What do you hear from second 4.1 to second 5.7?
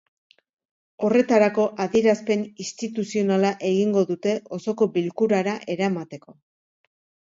dute osoko bilkurara